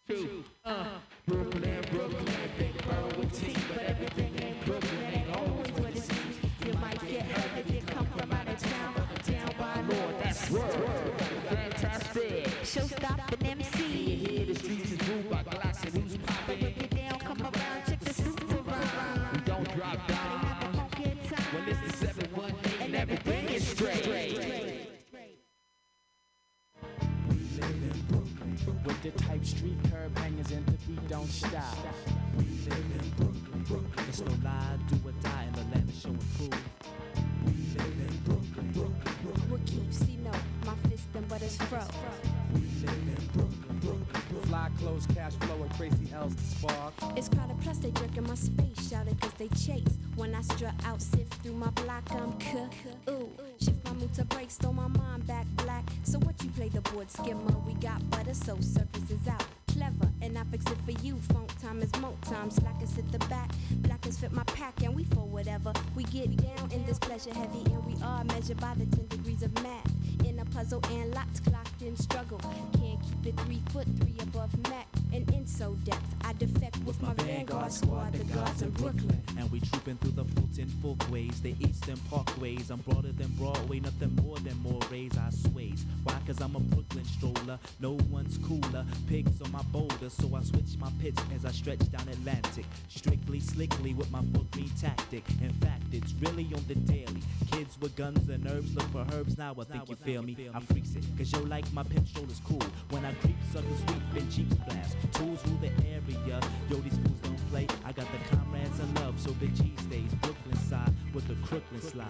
skimmer? 57.07 57.57
We 57.65 57.73
got 57.75 58.07
butter, 58.09 58.33
so 58.33 58.57
surface 58.59 59.09
is 59.09 59.27
out. 59.27 59.45
Clever, 59.67 60.11
and 60.21 60.37
I 60.37 60.43
fix 60.51 60.65
it 60.65 60.77
for 60.85 60.91
you. 61.03 61.15
Funk 61.33 61.49
time 61.61 61.81
is 61.81 61.91
mo 62.01 62.15
time. 62.23 62.51
Slackers 62.51 62.97
at 62.97 63.11
the 63.11 63.19
back, 63.27 63.49
blackers 63.77 64.17
fit 64.17 64.31
my 64.31 64.43
pack, 64.43 64.83
and 64.83 64.93
we 64.95 65.05
for 65.05 65.25
whatever. 65.25 65.71
We 65.95 66.03
get 66.03 66.35
down 66.37 66.71
in 66.71 66.85
this 66.85 66.99
pleasure 66.99 67.33
heavy, 67.33 67.63
and 67.65 67.85
we 67.85 67.95
are 68.03 68.23
measured 68.25 68.59
by 68.59 68.73
the 68.75 68.85
10 68.85 69.07
degrees 69.07 69.41
of 69.43 69.53
math. 69.63 69.91
In 70.25 70.39
a 70.39 70.45
puzzle 70.45 70.83
and 70.91 71.13
locked, 71.15 71.43
clocked 71.45 71.81
in 71.81 71.95
struggle. 71.95 72.39
Can't 72.77 73.01
keep 73.01 73.33
it 73.33 73.39
three 73.41 73.61
foot 73.71 73.87
three 73.99 74.15
above 74.21 74.51
Mac. 74.69 74.87
And 75.13 75.29
in 75.31 75.47
so 75.47 75.73
depth, 75.83 76.15
I 76.23 76.33
defect 76.33 76.70
squad, 77.71 78.13
the 78.13 78.23
guards 78.33 78.61
in 78.61 78.69
Brooklyn. 78.71 79.21
And 79.37 79.49
we 79.51 79.59
trooping 79.61 79.97
through 79.97 80.11
the 80.11 80.25
Fulton 80.25 80.67
Folkways, 80.81 81.41
the 81.41 81.55
Eastern 81.59 81.97
Parkways. 82.11 82.69
I'm 82.69 82.81
broader 82.81 83.11
than 83.11 83.27
Broadway, 83.37 83.79
nothing 83.79 84.15
more 84.23 84.37
than 84.39 84.57
more 84.61 84.79
rays 84.91 85.13
I 85.17 85.29
sways. 85.29 85.85
Why? 86.03 86.17
Cause 86.27 86.41
I'm 86.41 86.55
a 86.55 86.59
Brooklyn 86.59 87.05
stroller, 87.05 87.57
no 87.79 87.97
one's 88.09 88.37
cooler. 88.39 88.85
Pigs 89.07 89.41
on 89.41 89.51
my 89.51 89.61
boulder, 89.71 90.09
so 90.09 90.35
I 90.35 90.43
switch 90.43 90.77
my 90.79 90.91
pitch 91.01 91.17
as 91.33 91.45
I 91.45 91.51
stretch 91.51 91.89
down 91.91 92.07
Atlantic. 92.09 92.65
Strictly, 92.89 93.39
slickly 93.39 93.93
with 93.93 94.11
my 94.11 94.21
fuck 94.33 94.53
me 94.55 94.69
tactic. 94.79 95.23
In 95.41 95.53
fact, 95.53 95.83
it's 95.91 96.13
really 96.19 96.47
on 96.53 96.63
the 96.67 96.75
daily. 96.75 97.21
Kids 97.51 97.77
with 97.79 97.95
guns 97.95 98.29
and 98.29 98.45
herbs 98.51 98.75
look 98.75 98.89
for 98.91 99.05
herbs 99.15 99.37
now. 99.37 99.55
I 99.59 99.63
think 99.63 99.89
you 99.89 99.95
feel 99.95 100.23
me. 100.23 100.35
I 100.53 100.59
freaks 100.59 100.95
it, 100.95 101.05
cause 101.17 101.31
yo 101.31 101.39
like 101.41 101.71
my 101.73 101.83
pimp 101.83 102.07
shoulders 102.07 102.41
cool. 102.45 102.63
When 102.89 103.05
I 103.05 103.13
creep, 103.15 103.37
suckers 103.53 103.79
sweep 103.87 104.21
and 104.21 104.31
Jeeps 104.31 104.55
blast. 104.55 104.97
Tools 105.13 105.45
rule 105.47 105.57
the 105.61 105.71
area. 105.87 106.39
Yo, 106.69 106.75
these 106.77 106.93
fools 106.93 107.19
don't 107.23 107.49
play 107.49 107.60
play. 107.65 107.77
I 107.85 107.91
got 107.91 108.07
the 108.11 108.35
comrades 108.35 108.79
I 108.79 109.01
love, 109.01 109.19
so 109.19 109.33
Big 109.33 109.55
G 109.55 109.73
stays 109.77 110.13
Brooklyn 110.21 110.57
side 110.69 110.93
with 111.13 111.27
the 111.27 111.35
Crooklyn 111.45 111.81
slide. 111.81 112.07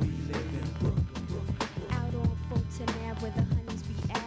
We 0.00 0.06
live 0.06 0.36
in 0.36 0.70
Brooklyn, 0.80 1.26
Brooklyn. 1.28 1.56
Out 1.90 2.14
on 2.14 2.36
Fulton 2.48 2.88
Ave 3.08 3.20
where 3.20 3.30
the 3.30 3.42
honeys 3.54 3.82
be 3.82 3.94
at. 4.12 4.22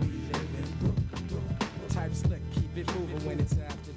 We 0.00 0.06
live 0.06 0.50
in 0.58 0.68
Brooklyn, 0.80 1.26
Brooklyn. 1.28 1.88
Type 1.88 2.14
slick, 2.14 2.42
keep 2.54 2.76
it 2.76 2.94
moving 2.94 3.26
when 3.26 3.40
it's 3.40 3.56
after 3.58 3.92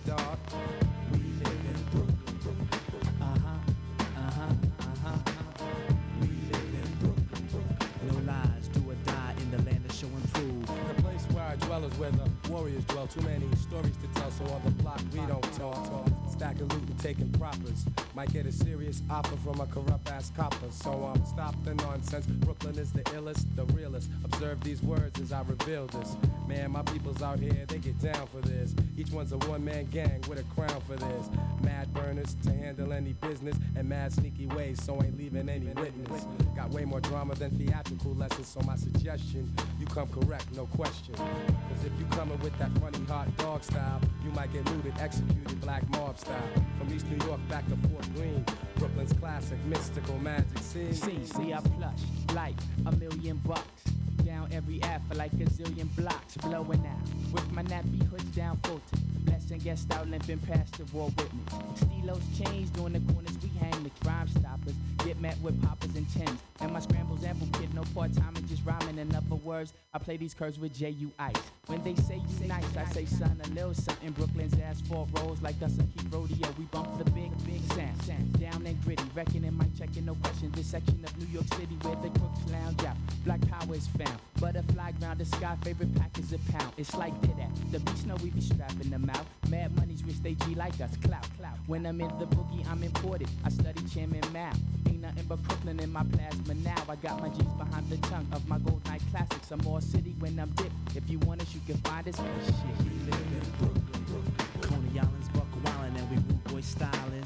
warriors 12.65 12.85
dwell. 12.85 13.05
Too 13.05 13.21
many 13.21 13.45
stories 13.55 13.95
to 13.97 14.19
tell, 14.19 14.31
so 14.31 14.43
on 14.45 14.61
the 14.65 14.71
block 14.81 14.99
we 15.13 15.19
don't 15.19 15.53
talk. 15.53 16.07
Stacking 16.31 16.67
loot 16.67 16.81
and 16.81 16.99
taking 16.99 17.29
proppers. 17.33 17.85
Might 18.15 18.31
get 18.31 18.45
a 18.45 18.51
serious 18.51 19.01
offer 19.09 19.35
from 19.43 19.59
a 19.59 19.65
corrupt 19.65 20.09
ass 20.09 20.31
copper. 20.37 20.71
So 20.71 21.03
um, 21.03 21.21
stop 21.25 21.53
the 21.65 21.75
nonsense. 21.75 22.25
Brooklyn 22.25 22.79
is 22.79 22.93
the 22.93 23.01
illest, 23.03 23.45
the 23.57 23.65
realest. 23.73 24.09
Observe 24.23 24.63
these 24.63 24.81
words 24.81 25.19
as 25.19 25.33
I 25.33 25.41
reveal 25.41 25.87
this. 25.87 26.15
Man, 26.47 26.71
my 26.71 26.81
people's 26.83 27.21
out 27.21 27.39
here, 27.39 27.65
they 27.67 27.77
get 27.77 27.99
down 27.99 28.25
for 28.27 28.39
this. 28.39 28.73
Each 28.97 29.11
one's 29.11 29.33
a 29.33 29.37
one 29.39 29.65
man 29.65 29.87
gang 29.87 30.23
with 30.29 30.39
a 30.39 30.43
crown 30.55 30.79
for 30.87 30.95
this. 30.95 31.29
Mad 31.61 31.93
burners 31.93 32.37
to 32.43 32.53
handle 32.53 32.93
any 32.93 33.13
business, 33.13 33.57
and 33.75 33.89
mad 33.89 34.13
sneaky 34.13 34.47
ways, 34.47 34.81
so 34.81 34.93
ain't 35.03 35.17
leaving 35.17 35.49
any 35.49 35.65
witness. 35.73 36.25
Got 36.55 36.69
way 36.69 36.85
more 36.85 37.01
drama 37.01 37.35
than 37.35 37.51
theatrical 37.57 38.13
lessons, 38.13 38.47
so 38.47 38.61
my 38.61 38.77
suggestion, 38.77 39.51
you 39.77 39.87
come 39.87 40.07
correct, 40.07 40.45
no 40.55 40.67
question. 40.67 41.15
Cause 41.15 41.83
if 41.83 41.91
you 41.99 42.05
coming 42.11 42.39
with 42.39 42.57
that 42.59 42.71
funny 42.77 43.03
hot 43.05 43.35
dog 43.37 43.61
style, 43.63 43.99
you 44.23 44.31
might 44.31 44.53
get 44.53 44.63
looted, 44.71 44.93
executed 44.99 45.59
black 45.59 45.87
mob 45.89 46.17
style. 46.17 46.35
From 46.77 46.93
East 46.93 47.07
New 47.07 47.25
York 47.25 47.39
back 47.49 47.67
to 47.69 47.75
Fort 47.89 48.04
Greene, 48.13 48.45
Brooklyn's 48.75 49.13
classic 49.13 49.57
mystical 49.65 50.17
magic 50.19 50.57
scene. 50.59 50.93
See, 50.93 51.25
see, 51.25 51.53
I 51.53 51.59
plush 51.61 51.99
like 52.33 52.55
a 52.85 52.91
million 52.91 53.37
bucks. 53.45 53.83
Down 54.23 54.49
every 54.51 54.81
app 54.83 55.07
for 55.07 55.15
like 55.15 55.33
a 55.33 55.45
zillion 55.45 55.87
blocks. 55.95 56.35
Blowing 56.37 56.85
out 56.85 57.33
with 57.33 57.51
my 57.51 57.63
nappy 57.63 58.03
hoods 58.07 58.23
down 58.35 58.57
Fulton. 58.63 58.99
Blessing 59.25 59.59
guest 59.59 59.91
out 59.93 60.07
limping 60.07 60.39
past 60.39 60.73
the 60.77 60.85
war 60.95 61.11
witness. 61.17 61.53
Stilos 61.83 62.21
change 62.43 62.71
during 62.73 62.93
the 62.93 63.13
corners 63.13 63.37
we 63.41 63.49
hang 63.59 63.83
the 63.83 63.91
crime 64.01 64.27
stoppers. 64.27 64.73
Get 65.05 65.21
met 65.21 65.37
with 65.43 65.61
poppers 65.61 65.95
and 65.95 66.09
tens. 66.11 66.39
And 66.61 66.73
my 66.73 66.79
scrambles 66.79 67.23
ample 67.23 67.47
kid, 67.59 67.71
no 67.75 67.83
part 67.93 68.11
time 68.13 68.35
and 68.35 68.47
just 68.49 68.65
rhyming. 68.65 68.97
In 68.97 69.13
other 69.13 69.35
words, 69.35 69.73
I 69.93 69.99
play 69.99 70.17
these 70.17 70.33
curves 70.33 70.57
with 70.57 70.73
J.U. 70.73 71.11
Ice. 71.19 71.35
When 71.67 71.83
they 71.83 71.93
say 71.93 72.21
you 72.39 72.47
nice, 72.47 72.65
I 72.75 72.85
say 72.85 73.05
son, 73.05 73.39
a 73.43 73.47
little 73.49 73.75
something. 73.75 74.11
Brooklyn's 74.11 74.59
asphalt 74.59 75.09
rolls 75.19 75.43
like 75.43 75.61
us 75.61 75.77
and 75.77 75.87
keep 75.95 76.11
rodeo. 76.11 76.47
We 76.57 76.65
bump 76.65 76.97
the 76.97 77.03
big, 77.11 77.29
big 77.45 77.61
sound. 77.73 78.39
Down 78.39 78.65
and 78.65 78.83
gritty, 78.83 79.03
reckoning 79.13 79.55
my 79.55 79.67
checking, 79.77 80.05
no 80.05 80.15
question. 80.15 80.51
This 80.55 80.67
section 80.67 80.99
of 81.03 81.17
New 81.19 81.27
York 81.31 81.45
City 81.53 81.77
where 81.83 81.95
the 81.97 82.09
crooks 82.19 82.39
lounge 82.51 82.83
out. 82.83 82.97
Black 83.25 83.41
power 83.47 83.75
is 83.75 83.87
found. 83.87 84.17
Butterfly 84.39 84.91
ground 84.93 85.19
the 85.19 85.25
sky, 85.25 85.55
favorite 85.61 85.93
pack 85.95 86.17
is 86.17 86.33
a 86.33 86.39
pound. 86.51 86.71
It's 86.77 86.95
like 86.95 87.19
that. 87.21 87.49
The 87.71 87.79
beast 87.79 88.07
know 88.07 88.15
we 88.23 88.31
be 88.31 88.41
strapping 88.41 88.89
them 88.89 89.07
out. 89.13 89.25
Mad 89.49 89.75
money's 89.75 90.03
wish 90.03 90.17
they 90.19 90.33
G 90.33 90.55
like 90.55 90.81
us. 90.81 90.97
Clout, 91.03 91.27
clout. 91.37 91.57
When 91.67 91.85
I'm 91.85 92.01
in 92.01 92.07
the 92.17 92.25
boogie, 92.25 92.67
I'm 92.67 92.81
imported. 92.81 93.29
I 93.43 93.49
study 93.49 93.81
Chairman 93.93 94.21
Mao. 94.33 94.53
Ain't 94.95 95.01
nothing 95.01 95.25
but 95.27 95.43
Brooklyn 95.43 95.77
in 95.81 95.91
my 95.91 96.03
plasma 96.05 96.53
now. 96.53 96.81
I 96.87 96.95
got 96.95 97.21
my 97.21 97.27
G's 97.27 97.43
behind 97.57 97.89
the 97.89 97.97
tongue 98.07 98.25
of 98.31 98.47
my 98.47 98.57
gold 98.59 98.81
night 98.85 99.01
classics. 99.11 99.51
I'm 99.51 99.59
all 99.67 99.81
city 99.81 100.15
when 100.19 100.39
I'm 100.39 100.49
dipped. 100.51 100.71
If 100.95 101.09
you 101.09 101.19
want 101.19 101.41
us, 101.41 101.53
you 101.53 101.59
can 101.67 101.75
find 101.81 102.07
us. 102.07 102.15
Shit, 102.15 102.55
we 102.79 103.11
live 103.11 103.19
in 103.19 103.43
Brooklyn. 103.59 104.05
Brooklyn. 104.07 104.61
Coney 104.61 104.97
Island's 104.97 105.27
Buck 105.29 105.51
Wildin' 105.65 105.97
and 105.99 106.09
we 106.09 106.15
rude 106.15 106.43
boy 106.45 106.61
styling. 106.61 107.25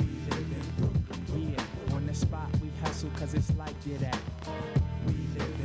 We 0.00 0.06
live 0.30 0.50
in 0.50 0.64
Brooklyn. 0.78 1.54
Yeah, 1.56 1.94
on 1.94 2.06
the 2.08 2.14
spot 2.14 2.50
we 2.60 2.72
hustle 2.82 3.10
cause 3.14 3.34
it's 3.34 3.54
like 3.56 3.76
it 3.86 4.02
at. 4.02 4.18
We 5.06 5.14
live 5.38 5.55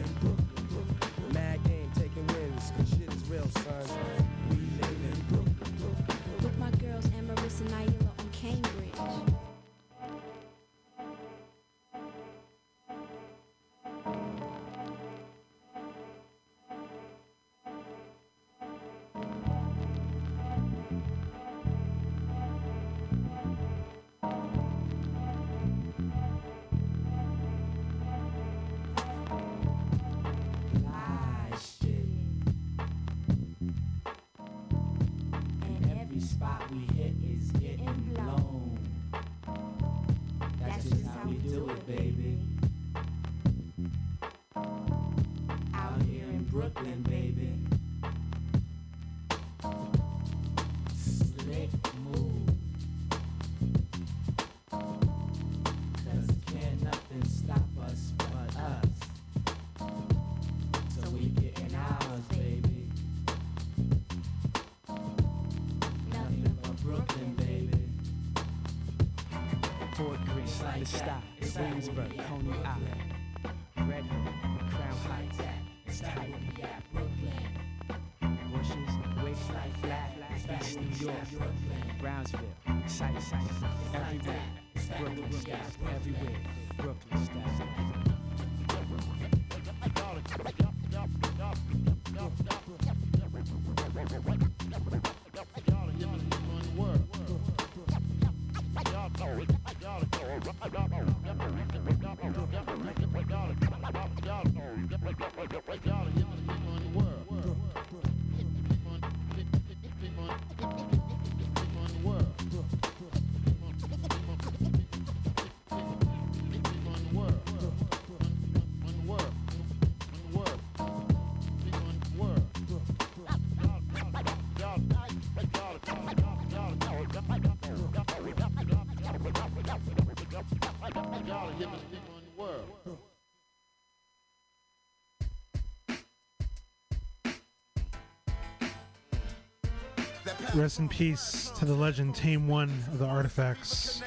Rest 140.53 140.79
in 140.79 140.89
peace 140.89 141.49
to 141.59 141.65
the 141.65 141.73
legend 141.73 142.13
Tame 142.13 142.47
One 142.47 142.69
of 142.91 142.99
the 142.99 143.05
Artifacts. 143.05 144.01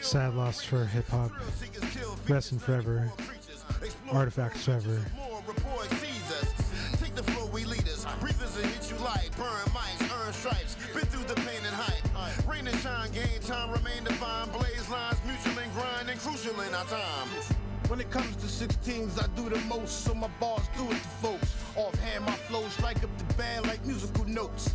Sad 0.00 0.34
loss 0.34 0.60
for 0.60 0.84
hip 0.84 1.08
hop. 1.08 1.30
Rest 2.28 2.52
in 2.52 2.58
forever. 2.58 3.10
Artifacts 4.10 4.64
forever. 4.64 5.00
Rain 12.48 12.66
and 12.66 12.78
shine, 12.80 13.10
gain 13.12 13.40
time, 13.40 13.70
remain. 13.70 14.04
Blaze 14.04 14.88
lines, 14.90 15.18
mutual 15.24 15.62
and 15.62 15.72
grind, 15.72 16.10
and 16.10 16.20
crucial 16.20 16.60
in 16.60 16.74
our 16.74 16.84
time. 16.84 17.28
When 17.88 18.00
it 18.00 18.10
comes 18.10 18.34
to 18.36 18.46
16s, 18.46 19.22
I 19.22 19.26
do 19.36 19.48
the 19.48 19.58
most, 19.66 20.04
so 20.04 20.14
my 20.14 20.28
bars 20.40 20.62
do 20.76 20.84
it 20.84 20.94
to 20.94 21.08
folks. 21.22 21.54
Offhand, 21.76 22.24
my 22.24 22.32
flow 22.32 22.66
strike 22.68 23.02
up 23.04 23.10
the 23.18 23.34
band 23.34 23.66
like 23.66 23.84
musical 23.84 24.24
notes. 24.24 24.72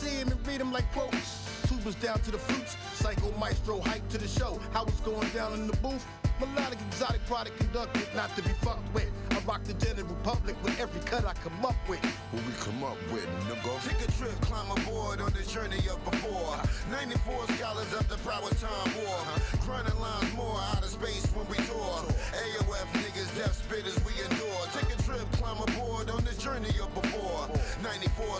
I 0.00 0.02
see 0.02 0.16
him 0.16 0.28
and 0.28 0.46
read 0.46 0.60
them 0.60 0.72
like 0.72 0.90
quotes. 0.92 1.60
Tubas 1.68 2.00
down 2.00 2.18
to 2.20 2.30
the 2.30 2.38
flutes, 2.38 2.74
psycho 2.94 3.36
maestro 3.38 3.80
hype 3.80 4.08
to 4.08 4.16
the 4.16 4.28
show. 4.28 4.58
How 4.72 4.84
it's 4.84 5.00
going 5.00 5.28
down 5.30 5.52
in 5.52 5.66
the 5.66 5.76
booth? 5.76 6.06
Melodic, 6.40 6.78
exotic 6.88 7.20
product 7.26 7.58
conducted, 7.58 8.08
not 8.16 8.34
to 8.34 8.42
be 8.42 8.48
fucked 8.64 8.94
with. 8.94 9.10
I 9.30 9.38
rock 9.40 9.62
the 9.64 9.74
general 9.74 10.16
public 10.22 10.56
with 10.64 10.80
every 10.80 11.02
cut 11.02 11.26
I 11.26 11.34
come 11.34 11.66
up 11.66 11.76
with. 11.86 12.00
What 12.32 12.46
we 12.46 12.52
come 12.56 12.82
up 12.82 12.96
with, 13.12 13.28
nigga. 13.44 13.76
Take 13.84 14.08
a 14.08 14.10
trip, 14.12 14.40
climb 14.40 14.70
aboard 14.72 15.20
on 15.20 15.32
the 15.32 15.44
journey 15.44 15.84
of 15.92 16.00
before. 16.10 16.56
94 16.90 17.46
scholars 17.60 17.92
of 17.92 18.08
the 18.08 18.16
Prowess 18.24 18.56
Time 18.56 18.92
War. 19.04 19.20
Grinding 19.66 20.00
lines 20.00 20.32
more 20.32 20.56
out 20.72 20.80
of 20.80 20.88
space 20.88 21.28
when 21.36 21.44
we 21.52 21.56
tour. 21.68 22.08
AOF 22.32 22.88
niggas, 23.04 23.28
death 23.36 23.60
spitters, 23.60 24.00
we 24.08 24.16
endure. 24.24 24.64
Take 24.72 24.96
a 24.96 25.02
trip, 25.02 25.28
climb 25.36 25.60
aboard 25.60 26.08
on 26.08 26.24
the 26.24 26.32
journey 26.40 26.72
of 26.80 26.88
before. 26.96 27.52
94 27.84 28.38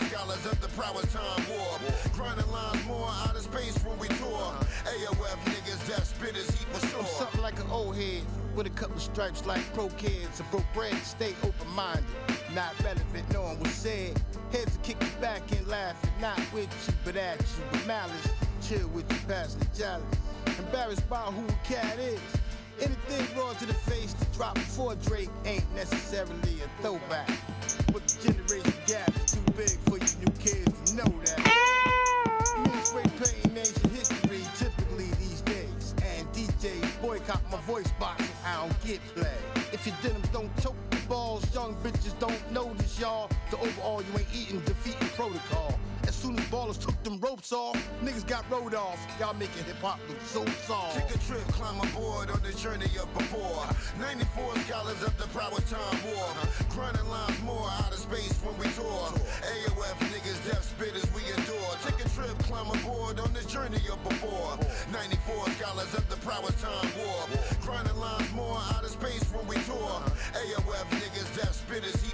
prowess 0.75 1.11
time 1.11 1.43
war. 1.49 1.79
Grinding 2.13 2.49
lines 2.51 2.85
more 2.85 3.07
out 3.07 3.35
of 3.35 3.41
space 3.41 3.77
when 3.83 3.97
we 3.99 4.07
tour. 4.07 4.53
AOF 4.85 5.39
niggas 5.45 5.85
that 5.87 6.05
spit 6.05 6.35
is 6.35 6.49
heat 6.49 6.67
for 6.69 6.87
sure. 6.87 7.05
Something 7.05 7.41
like 7.41 7.59
an 7.59 7.69
old 7.69 7.95
head 7.95 8.23
with 8.55 8.67
a 8.67 8.71
couple 8.71 8.99
stripes 8.99 9.45
like 9.45 9.61
pro 9.73 9.89
kids. 9.89 10.39
A 10.39 10.43
broke 10.43 10.65
bread, 10.73 10.95
stay 11.03 11.35
open 11.43 11.69
minded. 11.75 12.05
Not 12.53 12.73
relevant, 12.83 13.31
knowing 13.33 13.59
what's 13.59 13.71
said. 13.71 14.21
Heads 14.51 14.77
to 14.77 14.79
kick 14.79 15.01
you 15.01 15.21
back 15.21 15.41
and 15.51 15.67
laughing. 15.67 16.11
Not 16.19 16.39
with 16.53 16.69
you, 16.87 16.93
but 17.05 17.15
at 17.15 17.39
you 17.39 17.63
with 17.71 17.87
malice. 17.87 18.29
Chill 18.61 18.87
with 18.89 19.11
you, 19.11 19.17
past 19.27 19.59
the 19.59 19.65
jealous. 19.77 20.03
Embarrassed 20.59 21.07
by 21.09 21.17
who 21.17 21.47
a 21.47 21.67
cat 21.67 21.97
is. 21.99 22.19
Anything 22.79 23.37
raw 23.37 23.53
to 23.53 23.65
the 23.65 23.73
face 23.73 24.13
to 24.13 24.25
drop 24.37 24.55
before 24.55 24.95
Drake 24.95 25.29
ain't 25.45 25.75
necessarily 25.75 26.61
a 26.63 26.81
throwback. 26.81 27.29
But 27.93 28.07
the 28.07 28.33
generation 28.33 28.73
gap 28.87 29.15
is 29.15 29.33
too 29.33 29.51
big 29.55 29.69
for 29.87 29.97
you 29.97 30.10
new 30.21 30.31
kids 30.39 30.93
know 30.93 31.11
that. 31.25 31.41
Spray 32.83 33.03
painting 33.03 33.57
ancient 33.57 33.91
history 33.91 34.41
typically 34.55 35.09
these 35.19 35.41
days. 35.41 35.95
And 36.03 36.27
DJs 36.33 37.01
boycott 37.01 37.41
my 37.51 37.59
voice 37.61 37.89
box, 37.99 38.23
I 38.45 38.55
don't 38.61 38.85
get 38.85 38.99
play. 39.15 39.33
If 39.71 39.85
your 39.87 39.95
denims 40.01 40.29
don't 40.29 40.55
choke 40.61 40.75
the 40.89 40.97
balls, 41.07 41.43
young 41.53 41.75
bitches 41.83 42.17
don't 42.19 42.51
notice 42.51 42.99
y'all. 42.99 43.29
The 43.49 43.57
overall, 43.57 44.01
you 44.01 44.19
ain't 44.19 44.27
eating, 44.33 44.59
defeating 44.61 45.07
protocol. 45.09 45.79
Soon 46.21 46.37
as 46.37 46.45
ballers 46.53 46.77
took 46.79 46.93
them 47.01 47.17
ropes 47.17 47.51
off, 47.51 47.73
niggas 48.05 48.27
got 48.27 48.45
rode 48.51 48.75
off. 48.75 48.99
Y'all 49.19 49.33
making 49.33 49.63
hip 49.63 49.81
hop 49.81 49.97
look 50.07 50.21
so 50.21 50.45
soft. 50.69 50.93
Take 50.93 51.15
a 51.15 51.17
trip, 51.25 51.41
climb 51.49 51.81
aboard 51.81 52.29
on 52.29 52.37
the 52.43 52.53
journey 52.53 52.85
of 53.01 53.09
before. 53.17 53.65
94 53.97 54.55
scholars 54.69 55.01
of 55.01 55.17
the 55.17 55.25
power 55.33 55.57
time 55.65 55.97
war. 56.05 56.29
Grinding 56.69 57.09
lines 57.09 57.41
more 57.41 57.65
out 57.81 57.89
of 57.89 57.97
space 57.97 58.37
when 58.45 58.53
we 58.61 58.69
tour. 58.77 59.09
AOF 59.65 59.97
niggas, 60.13 60.37
death 60.45 60.61
spitters 60.61 61.09
we 61.17 61.25
adore. 61.41 61.73
Take 61.89 62.05
a 62.05 62.09
trip, 62.13 62.37
climb 62.45 62.69
aboard 62.69 63.19
on 63.19 63.33
the 63.33 63.41
journey 63.49 63.81
of 63.89 63.97
before. 64.05 64.61
94 64.93 65.49
scholars 65.57 65.91
of 65.97 66.05
the 66.05 66.21
power 66.21 66.53
time 66.61 66.89
war. 67.01 67.25
Grinding 67.65 67.97
lines 67.97 68.31
more 68.37 68.61
out 68.77 68.83
of 68.85 68.91
space 68.93 69.25
when 69.33 69.47
we 69.47 69.55
tour. 69.65 69.97
AOF 70.37 70.85
niggas, 71.01 71.33
death 71.33 71.57
spitters 71.65 71.97
heat 71.97 72.10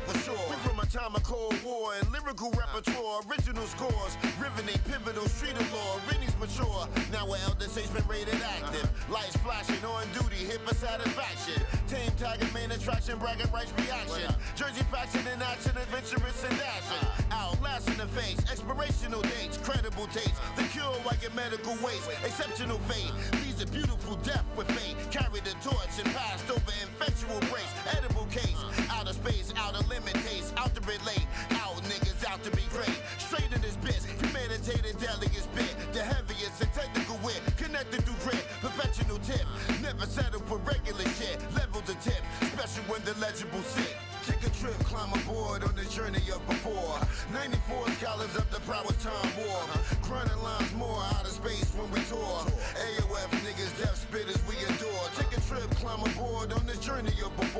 time 0.97 1.13
of 1.13 1.21
Cold 1.21 1.53
War 1.63 1.93
and 1.93 2.11
lyrical 2.11 2.49
repertoire. 2.57 3.21
Original 3.29 3.67
scores, 3.67 4.17
riveting, 4.41 4.81
pivotal, 4.89 5.27
street 5.29 5.53
of 5.53 5.71
law. 5.73 6.01
Rennie's 6.09 6.33
mature. 6.41 6.87
Now 7.11 7.29
we're 7.29 7.37
elder 7.45 7.69
statesman 7.69 8.01
rated 8.07 8.41
active. 8.41 8.89
Lights 9.07 9.37
flashing 9.45 9.83
on 9.85 10.09
duty, 10.17 10.41
hit 10.49 10.57
for 10.65 10.73
satisfaction. 10.73 11.61
Team 11.87 12.09
tagging, 12.17 12.51
main 12.51 12.71
attraction, 12.71 13.19
bragging 13.19 13.51
rights 13.51 13.71
reaction. 13.77 14.33
Jersey 14.55 14.81
faction 14.89 15.21
in 15.29 15.39
action, 15.41 15.77
adventurous 15.77 16.43
and 16.43 16.57
dashing. 16.57 17.05
Outlasting 17.29 17.97
the 17.97 18.07
face, 18.17 18.41
expirational 18.49 19.21
dates, 19.21 19.57
credible 19.61 20.07
dates. 20.07 20.39
The 20.55 20.63
cure, 20.73 20.97
like 21.05 21.21
your 21.21 21.35
medical 21.37 21.77
waste. 21.85 22.09
Exceptional 22.25 22.79
fate, 22.89 23.13
leads 23.45 23.61
a 23.61 23.67
beautiful 23.67 24.15
death 24.25 24.45
with 24.57 24.65
fate. 24.71 24.97
Carry 25.11 25.41
the 25.45 25.53
torch 25.61 25.93
and 26.01 26.09
passed 26.17 26.49
over 26.49 26.73
infectual 26.81 27.37
brace. 27.53 27.69
Edible 27.93 28.25
case, 28.33 28.57
out 28.86 28.86
space, 29.27 29.53
out 29.57 29.75
of 29.75 29.87
limit 29.89 30.13
taste, 30.25 30.53
out 30.57 30.73
to 30.75 30.81
relate. 30.81 31.25
Out 31.51 31.75
niggas 31.91 32.25
out 32.29 32.41
to 32.43 32.51
be 32.51 32.63
great. 32.71 32.97
Straight 33.17 33.51
in 33.53 33.61
this 33.61 33.77
bitch, 33.77 34.03
premeditated 34.19 34.97
delicate 34.99 35.47
bit. 35.55 35.75
The 35.93 36.03
heaviest 36.03 36.61
and 36.61 36.73
technical 36.73 37.17
wit, 37.23 37.41
connected 37.57 38.03
through 38.05 38.19
grit. 38.23 38.45
Professional 38.61 39.17
tip, 39.19 39.45
never 39.81 40.05
settle 40.05 40.41
for 40.41 40.57
regular 40.59 41.07
shit. 41.19 41.37
Level 41.55 41.81
the 41.81 41.95
tip, 41.95 42.21
special 42.53 42.83
when 42.85 43.03
the 43.03 43.13
legible 43.19 43.61
sit. 43.61 43.95
Take 44.25 44.43
a 44.43 44.51
trip, 44.59 44.77
climb 44.83 45.11
aboard 45.13 45.63
on 45.63 45.75
the 45.75 45.85
journey 45.85 46.23
of 46.35 46.45
before. 46.47 46.99
94 47.33 47.89
scholars 47.99 48.35
of 48.35 48.47
the 48.51 48.59
prowess 48.67 48.97
time 49.03 49.31
war. 49.39 49.63
Grinding 50.03 50.41
lines 50.43 50.73
more 50.75 51.01
out 51.15 51.23
of 51.23 51.31
space 51.31 51.71
when 51.75 51.89
we 51.91 52.01
tour. 52.11 52.43
AOF 52.75 53.31
niggas, 53.43 53.71
death 53.79 53.97
spitters 54.03 54.41
we 54.47 54.55
adore. 54.67 55.07
Take 55.15 55.31
a 55.37 55.41
trip, 55.47 55.69
climb 55.79 56.03
aboard 56.11 56.51
on 56.51 56.65
the 56.65 56.75
journey 56.77 57.15
of 57.23 57.35
before. 57.37 57.56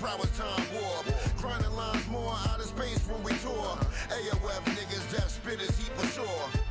Prowess 0.00 0.30
time 0.38 0.64
war. 0.72 1.04
Grinding 1.36 1.76
lines 1.76 2.08
more 2.08 2.32
out 2.48 2.58
of 2.58 2.64
space 2.64 3.06
when 3.06 3.22
we 3.22 3.32
tour. 3.44 3.76
AOF 4.08 4.64
niggas, 4.74 5.12
death 5.12 5.40
spitters 5.44 5.76
heat 5.78 5.92
for 5.98 6.06
sure. 6.06 6.69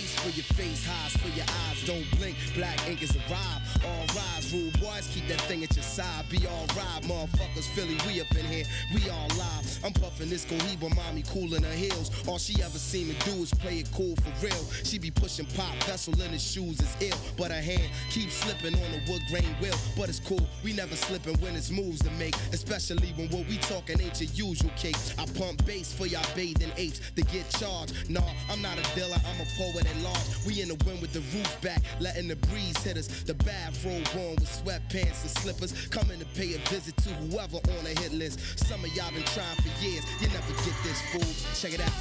Bass 0.00 0.14
for 0.20 0.30
your 0.30 0.44
face, 0.56 0.86
highs 0.86 1.12
for 1.20 1.28
your 1.36 1.44
eyes. 1.68 1.84
Don't 1.84 2.08
blink, 2.18 2.34
black 2.54 2.88
ink 2.88 3.02
is 3.02 3.14
arrived. 3.16 3.84
All 3.84 4.06
rise, 4.16 4.50
rude 4.52 4.72
boys, 4.80 5.06
keep 5.12 5.28
that 5.28 5.40
thing 5.42 5.62
at 5.62 5.76
your 5.76 5.82
side. 5.82 6.26
Be 6.30 6.46
all 6.46 6.66
right, 6.68 7.02
motherfuckers. 7.02 7.66
Philly, 7.74 7.98
we 8.06 8.20
up 8.20 8.30
in 8.30 8.46
here, 8.46 8.64
we 8.94 9.10
all 9.10 9.28
live. 9.36 9.84
I'm 9.84 9.92
puffing 9.92 10.30
this 10.30 10.46
Cohiba, 10.46 10.94
mommy 10.96 11.22
cool 11.28 11.52
in 11.54 11.62
her 11.62 11.72
heels. 11.72 12.10
All 12.26 12.38
she 12.38 12.62
ever 12.62 12.78
seem 12.78 13.14
to 13.14 13.30
do 13.30 13.42
is 13.42 13.52
play 13.52 13.80
it 13.80 13.90
cool 13.92 14.16
for 14.16 14.46
real. 14.46 14.64
She 14.84 14.98
be 14.98 15.10
pushing 15.10 15.44
pop, 15.54 15.74
vessel 15.84 16.14
in 16.22 16.30
his 16.30 16.42
shoes 16.42 16.80
is 16.80 16.96
ill. 17.00 17.18
But 17.36 17.50
her 17.50 17.60
hand 17.60 17.90
keeps 18.08 18.34
slipping 18.34 18.74
on 18.74 18.90
the 18.92 19.02
wood 19.10 19.22
grain 19.28 19.54
wheel. 19.60 19.76
But 19.98 20.08
it's 20.08 20.20
cool, 20.20 20.46
we 20.64 20.72
never 20.72 20.96
slipping 20.96 21.38
when 21.40 21.54
it's 21.56 21.70
moves 21.70 22.00
to 22.04 22.10
make. 22.12 22.36
Especially 22.54 23.12
when 23.16 23.28
what 23.28 23.46
we 23.48 23.58
talking 23.58 24.00
ain't 24.00 24.18
your 24.18 24.48
usual 24.48 24.70
cake. 24.76 24.96
I 25.18 25.26
pump 25.38 25.66
bass 25.66 25.92
for 25.92 26.06
y'all 26.06 26.24
bathing 26.34 26.72
apes 26.78 27.00
to 27.16 27.22
get 27.22 27.50
charged. 27.50 28.08
Nah, 28.08 28.32
I'm 28.50 28.62
not 28.62 28.78
a 28.78 28.94
dealer, 28.94 29.20
I'm 29.28 29.40
a 29.42 29.48
poet 29.58 29.89
large. 30.02 30.44
We 30.46 30.62
in 30.62 30.68
the 30.68 30.78
wind 30.86 31.00
with 31.00 31.12
the 31.12 31.20
roof 31.36 31.60
back, 31.60 31.82
letting 32.00 32.28
the 32.28 32.36
breeze 32.36 32.78
hit 32.82 32.96
us. 32.96 33.08
The 33.22 33.34
bathrobe 33.34 34.06
on 34.14 34.36
with 34.36 34.50
sweatpants 34.50 35.22
and 35.22 35.30
slippers. 35.30 35.72
Coming 35.88 36.18
to 36.18 36.26
pay 36.36 36.54
a 36.54 36.58
visit 36.70 36.96
to 36.98 37.10
whoever 37.10 37.56
on 37.56 37.84
the 37.84 37.94
hit 38.00 38.12
list. 38.12 38.58
Some 38.66 38.84
of 38.84 38.94
y'all 38.94 39.10
been 39.12 39.22
trying 39.34 39.56
for 39.56 39.72
years, 39.84 40.04
you 40.20 40.28
never 40.28 40.52
get 40.64 40.76
this 40.82 41.00
fool. 41.12 41.30
Check 41.60 41.74
it 41.74 41.80
out. 41.80 41.92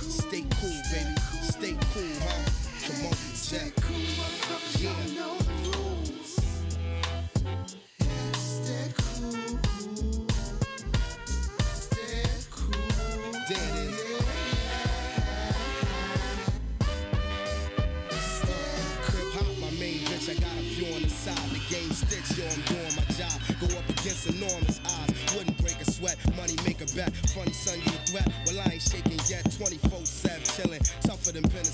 Stay 0.00 0.44
cool, 0.60 0.80
baby. 0.92 1.14
Stay 1.42 1.76
cool, 1.92 2.14
huh? 2.20 2.64
Come 2.84 3.06
on, 3.06 3.16
check. 3.34 3.72
Yeah. 4.80 5.43
The 21.94 22.06
stitch, 22.06 22.38
yo, 22.38 22.44
I'm 22.50 22.60
doing 22.74 22.96
my 22.96 23.06
job. 23.14 23.38
Go 23.60 23.66
up 23.78 23.88
against 23.88 24.26
enormous 24.26 24.80
odds. 24.82 25.14
Wouldn't 25.36 25.56
break 25.58 25.80
a 25.80 25.88
sweat, 25.88 26.18
money 26.34 26.56
make 26.66 26.82
a 26.82 26.86
bet. 26.96 27.14
Funny 27.30 27.52
son, 27.52 27.78
you 27.78 27.92
a 27.94 28.06
threat. 28.10 28.28
Well, 28.46 28.58
I 28.66 28.72
ain't 28.72 28.82
shaking 28.82 29.20
yet. 29.30 29.46
24 29.56 30.04
7 30.04 30.42
chillin'. 30.42 30.82
Tougher 31.02 31.30
than 31.30 31.44
pen 31.44 31.64